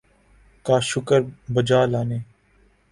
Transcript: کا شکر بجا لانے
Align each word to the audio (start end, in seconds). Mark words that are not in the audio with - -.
کا 0.65 0.75
شکر 0.89 1.19
بجا 1.53 1.81
لانے 1.91 2.19